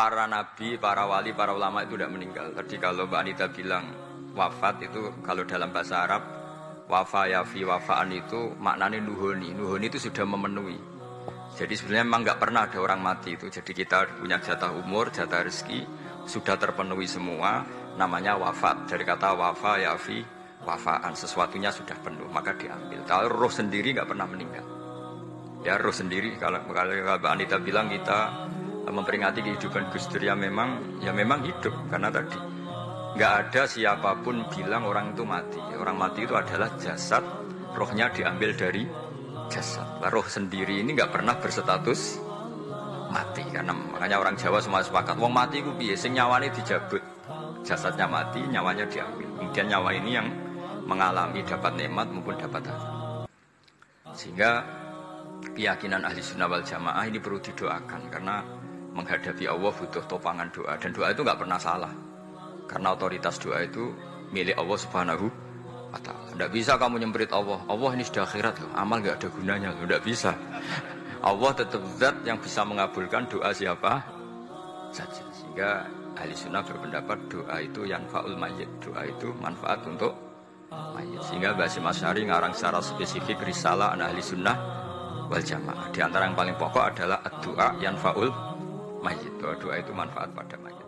para 0.00 0.24
nabi, 0.24 0.80
para 0.80 1.04
wali, 1.04 1.36
para 1.36 1.52
ulama 1.52 1.84
itu 1.84 2.00
tidak 2.00 2.08
meninggal. 2.16 2.56
Tadi 2.56 2.80
kalau 2.80 3.04
Mbak 3.04 3.20
Anita 3.20 3.46
bilang 3.52 3.84
wafat 4.32 4.88
itu 4.88 5.12
kalau 5.20 5.44
dalam 5.44 5.68
bahasa 5.76 6.08
Arab 6.08 6.24
wafa 6.88 7.28
yafi 7.28 7.68
wafaan 7.68 8.08
itu 8.08 8.56
maknanya 8.56 8.96
nuhoni. 9.04 9.52
Nuhoni 9.52 9.92
itu 9.92 10.00
sudah 10.00 10.24
memenuhi. 10.24 10.80
Jadi 11.52 11.76
sebenarnya 11.76 12.04
memang 12.08 12.20
nggak 12.24 12.40
pernah 12.40 12.64
ada 12.64 12.80
orang 12.80 13.00
mati 13.04 13.36
itu. 13.36 13.52
Jadi 13.52 13.76
kita 13.76 14.24
punya 14.24 14.40
jatah 14.40 14.72
umur, 14.72 15.12
jatah 15.12 15.44
rezeki 15.44 15.84
sudah 16.24 16.56
terpenuhi 16.56 17.04
semua. 17.04 17.60
Namanya 18.00 18.40
wafat 18.40 18.88
dari 18.88 19.04
kata 19.04 19.36
wafa 19.36 19.84
yafi 19.84 20.24
wafaan 20.64 21.12
sesuatunya 21.12 21.68
sudah 21.68 22.00
penuh 22.00 22.32
maka 22.32 22.56
diambil. 22.56 23.04
Kalau 23.04 23.28
roh 23.28 23.52
sendiri 23.52 23.92
nggak 23.92 24.08
pernah 24.08 24.24
meninggal. 24.24 24.64
Ya 25.60 25.76
roh 25.76 25.92
sendiri 25.92 26.40
kalau 26.40 26.64
kalau 26.72 26.88
Mbak 27.20 27.32
Anita 27.36 27.60
bilang 27.60 27.92
kita 27.92 28.48
memperingati 28.90 29.40
kehidupan 29.42 29.90
Gus 29.94 30.06
Dur 30.10 30.22
ya 30.22 30.34
memang 30.34 31.00
ya 31.02 31.14
memang 31.14 31.46
hidup 31.46 31.72
karena 31.88 32.10
tadi. 32.10 32.38
Nggak 33.16 33.32
ada 33.42 33.62
siapa 33.66 34.10
pun 34.22 34.46
bilang 34.50 34.86
orang 34.86 35.14
itu 35.14 35.26
mati. 35.26 35.62
Orang 35.74 35.98
mati 35.98 36.22
itu 36.26 36.34
adalah 36.36 36.70
jasad, 36.78 37.24
rohnya 37.74 38.10
diambil 38.14 38.54
dari 38.54 38.86
jasad. 39.50 39.86
Roh 40.10 40.26
sendiri 40.26 40.82
ini 40.82 40.94
nggak 40.94 41.10
pernah 41.10 41.34
berstatus 41.38 42.22
mati. 43.10 43.42
Karena 43.50 43.74
makanya 43.74 44.22
orang 44.22 44.38
Jawa 44.38 44.62
semua 44.62 44.82
sepakat 44.82 45.18
wong 45.18 45.34
mati 45.34 45.58
itu 45.62 45.70
piye? 45.74 45.98
Sing 45.98 46.14
nyawane 46.14 46.50
dijabut. 46.54 47.02
Jasadnya 47.66 48.08
mati 48.08 48.40
nyawanya 48.46 48.86
diambil. 48.88 49.26
Kemudian 49.36 49.66
nyawa 49.68 49.90
ini 49.92 50.10
yang 50.16 50.28
mengalami 50.88 51.44
dapat 51.44 51.76
nikmat 51.76 52.08
maupun 52.08 52.34
dapat 52.40 52.66
azab 52.66 53.00
sehingga 54.14 54.66
keyakinan 55.54 56.02
ahli 56.04 56.20
sunnah 56.20 56.50
wal 56.50 56.64
jamaah 56.64 57.04
ini 57.06 57.18
perlu 57.22 57.38
didoakan 57.40 58.10
karena 58.10 58.42
menghadapi 58.94 59.44
Allah 59.46 59.70
butuh 59.70 60.04
topangan 60.06 60.48
doa. 60.50 60.74
Dan 60.78 60.90
doa 60.90 61.10
itu 61.14 61.22
nggak 61.22 61.38
pernah 61.38 61.58
salah. 61.58 61.92
Karena 62.66 62.94
otoritas 62.94 63.38
doa 63.42 63.62
itu 63.62 63.90
milik 64.30 64.54
Allah 64.54 64.78
subhanahu 64.78 65.26
wa 65.90 65.98
ta'ala. 65.98 66.30
Tidak 66.34 66.50
bisa 66.54 66.78
kamu 66.78 67.02
nyemprit 67.02 67.30
Allah. 67.34 67.62
Allah 67.66 67.90
ini 67.98 68.04
sudah 68.06 68.22
akhirat 68.26 68.62
loh. 68.62 68.70
Amal 68.78 69.02
nggak 69.02 69.16
ada 69.22 69.28
gunanya 69.30 69.68
loh. 69.74 69.82
Tidak 69.86 70.02
bisa. 70.06 70.32
Allah 71.20 71.50
tetap 71.52 71.82
zat 72.00 72.16
yang 72.24 72.38
bisa 72.40 72.64
mengabulkan 72.64 73.28
doa 73.28 73.50
siapa 73.52 74.00
saja. 74.94 75.22
Sehingga 75.34 75.84
ahli 76.16 76.34
sunnah 76.34 76.62
berpendapat 76.64 77.18
doa 77.28 77.56
itu 77.60 77.84
yang 77.86 78.02
faul 78.08 78.34
mayit 78.34 78.68
doa 78.80 79.04
itu 79.06 79.30
manfaat 79.38 79.84
untuk 79.86 80.16
mayit 80.70 81.20
sehingga 81.26 81.54
Basim 81.54 81.86
Asyari 81.86 82.24
ngarang 82.26 82.54
secara 82.56 82.80
spesifik 82.80 83.42
risalah 83.44 83.94
an 83.94 84.04
ahli 84.04 84.22
sunnah 84.22 84.56
wal 85.28 85.42
jamaah. 85.42 85.92
Di 85.92 86.00
antara 86.00 86.26
yang 86.26 86.36
paling 86.38 86.56
pokok 86.56 86.84
adalah 86.96 87.20
doa 87.44 87.76
yang 87.78 87.94
faul 88.00 88.49
mayit 89.00 89.32
doa 89.40 89.76
itu 89.80 89.92
manfaat 89.92 90.30
pada 90.36 90.56
mayit 90.60 90.86